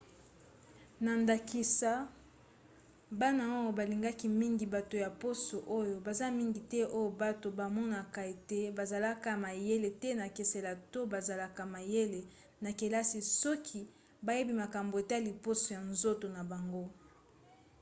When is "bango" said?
16.51-16.83